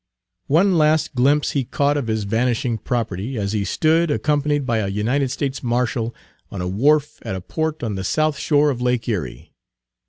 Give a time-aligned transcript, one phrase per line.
[0.47, 4.87] One last glimpse he caught of his vanishing property, as he stood, accompanied by a
[4.87, 6.15] United States marshal,
[6.49, 9.53] on a wharf at a port on the south shore of Lake Erie.